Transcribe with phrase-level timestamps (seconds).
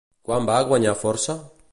[0.29, 1.37] Quan va guanyar força?